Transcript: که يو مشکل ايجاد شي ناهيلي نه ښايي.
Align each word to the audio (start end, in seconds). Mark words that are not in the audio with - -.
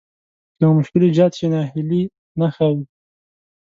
که 0.57 0.61
يو 0.63 0.71
مشکل 0.79 1.01
ايجاد 1.03 1.31
شي 1.39 1.47
ناهيلي 1.53 2.01
نه 2.39 2.47
ښايي. 2.55 2.83